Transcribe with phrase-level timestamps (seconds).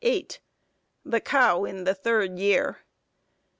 [1.05, 2.79] _The Cow in the third year.